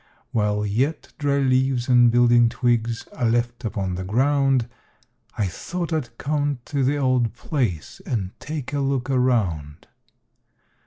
[0.31, 4.67] While yet dry leaves and building twigs are left upon the ground
[5.37, 9.85] "I thought I'd come to the old place and take a look around."